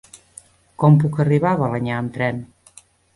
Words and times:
Com 0.83 0.95
puc 1.03 1.19
arribar 1.23 1.51
a 1.51 1.59
Balenyà 1.59 1.99
amb 1.99 2.17
tren? 2.17 2.41